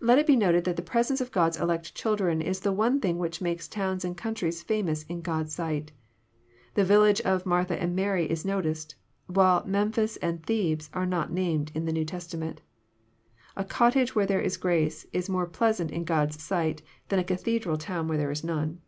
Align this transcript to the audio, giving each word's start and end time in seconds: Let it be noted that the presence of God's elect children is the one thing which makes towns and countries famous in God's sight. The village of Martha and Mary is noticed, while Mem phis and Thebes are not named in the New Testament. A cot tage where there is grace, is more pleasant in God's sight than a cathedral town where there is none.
Let 0.00 0.18
it 0.18 0.26
be 0.26 0.36
noted 0.36 0.64
that 0.64 0.76
the 0.76 0.80
presence 0.80 1.20
of 1.20 1.30
God's 1.30 1.60
elect 1.60 1.94
children 1.94 2.40
is 2.40 2.60
the 2.60 2.72
one 2.72 2.98
thing 2.98 3.18
which 3.18 3.42
makes 3.42 3.68
towns 3.68 4.02
and 4.02 4.16
countries 4.16 4.62
famous 4.62 5.02
in 5.02 5.20
God's 5.20 5.54
sight. 5.54 5.92
The 6.76 6.82
village 6.82 7.20
of 7.20 7.44
Martha 7.44 7.78
and 7.78 7.94
Mary 7.94 8.24
is 8.24 8.46
noticed, 8.46 8.94
while 9.26 9.62
Mem 9.66 9.92
phis 9.92 10.16
and 10.22 10.42
Thebes 10.46 10.88
are 10.94 11.04
not 11.04 11.30
named 11.30 11.72
in 11.74 11.84
the 11.84 11.92
New 11.92 12.06
Testament. 12.06 12.62
A 13.54 13.64
cot 13.64 13.92
tage 13.92 14.14
where 14.14 14.24
there 14.24 14.40
is 14.40 14.56
grace, 14.56 15.04
is 15.12 15.28
more 15.28 15.44
pleasant 15.46 15.90
in 15.90 16.04
God's 16.04 16.42
sight 16.42 16.80
than 17.10 17.18
a 17.18 17.22
cathedral 17.24 17.76
town 17.76 18.08
where 18.08 18.16
there 18.16 18.30
is 18.32 18.44
none. 18.44 18.80